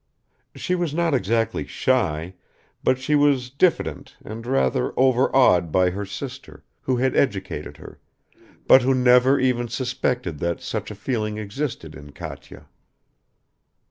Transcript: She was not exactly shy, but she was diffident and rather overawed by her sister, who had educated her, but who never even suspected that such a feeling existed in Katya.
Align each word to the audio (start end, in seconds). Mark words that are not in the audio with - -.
She 0.55 0.73
was 0.73 0.95
not 0.95 1.13
exactly 1.13 1.67
shy, 1.67 2.33
but 2.83 2.97
she 2.97 3.13
was 3.13 3.51
diffident 3.51 4.17
and 4.25 4.47
rather 4.47 4.95
overawed 4.97 5.71
by 5.71 5.91
her 5.91 6.07
sister, 6.07 6.63
who 6.81 6.97
had 6.97 7.15
educated 7.15 7.77
her, 7.77 7.99
but 8.65 8.81
who 8.81 8.95
never 8.95 9.39
even 9.39 9.67
suspected 9.67 10.39
that 10.39 10.59
such 10.59 10.89
a 10.89 10.95
feeling 10.95 11.37
existed 11.37 11.93
in 11.93 12.13
Katya. 12.13 12.65